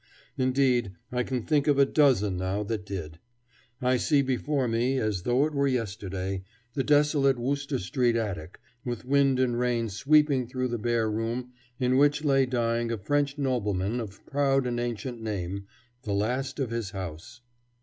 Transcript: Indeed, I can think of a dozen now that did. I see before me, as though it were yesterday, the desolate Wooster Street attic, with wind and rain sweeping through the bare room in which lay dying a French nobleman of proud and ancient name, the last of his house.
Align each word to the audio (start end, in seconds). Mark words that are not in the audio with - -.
Indeed, 0.35 0.93
I 1.11 1.21
can 1.21 1.43
think 1.43 1.67
of 1.67 1.77
a 1.77 1.85
dozen 1.85 2.35
now 2.35 2.63
that 2.63 2.87
did. 2.87 3.19
I 3.83 3.97
see 3.97 4.23
before 4.23 4.67
me, 4.67 4.97
as 4.97 5.21
though 5.21 5.45
it 5.45 5.53
were 5.53 5.67
yesterday, 5.67 6.41
the 6.73 6.83
desolate 6.83 7.37
Wooster 7.37 7.77
Street 7.77 8.15
attic, 8.15 8.59
with 8.83 9.05
wind 9.05 9.39
and 9.39 9.59
rain 9.59 9.89
sweeping 9.89 10.47
through 10.47 10.69
the 10.69 10.79
bare 10.79 11.11
room 11.11 11.51
in 11.79 11.97
which 11.97 12.23
lay 12.25 12.47
dying 12.47 12.91
a 12.91 12.97
French 12.97 13.37
nobleman 13.37 13.99
of 13.99 14.25
proud 14.25 14.65
and 14.65 14.79
ancient 14.79 15.21
name, 15.21 15.67
the 16.01 16.13
last 16.13 16.57
of 16.59 16.71
his 16.71 16.89
house. 16.89 17.41